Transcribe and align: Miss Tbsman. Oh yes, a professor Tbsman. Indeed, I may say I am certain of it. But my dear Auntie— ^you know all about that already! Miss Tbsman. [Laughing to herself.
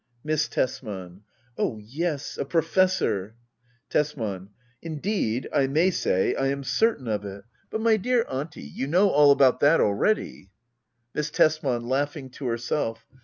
Miss 0.23 0.47
Tbsman. 0.47 1.19
Oh 1.59 1.77
yes, 1.77 2.35
a 2.39 2.43
professor 2.43 3.35
Tbsman. 3.91 4.47
Indeed, 4.81 5.47
I 5.53 5.67
may 5.67 5.91
say 5.91 6.33
I 6.33 6.47
am 6.47 6.63
certain 6.63 7.07
of 7.07 7.23
it. 7.23 7.43
But 7.69 7.81
my 7.81 7.97
dear 7.97 8.25
Auntie— 8.27 8.73
^you 8.75 8.87
know 8.89 9.11
all 9.11 9.29
about 9.29 9.59
that 9.59 9.79
already! 9.79 10.49
Miss 11.13 11.29
Tbsman. 11.29 11.83
[Laughing 11.87 12.31
to 12.31 12.47
herself. 12.47 13.05